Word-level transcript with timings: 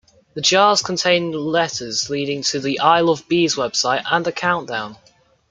The 0.33 0.41
jars 0.41 0.81
contained 0.81 1.35
letters 1.35 2.09
leading 2.09 2.41
to 2.45 2.59
the 2.59 2.79
I 2.79 3.01
Love 3.01 3.27
Bees 3.29 3.53
website 3.55 4.01
and 4.09 4.25
a 4.25 4.31
countdown. 4.31 4.97